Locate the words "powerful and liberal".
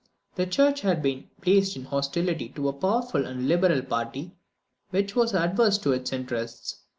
2.73-3.83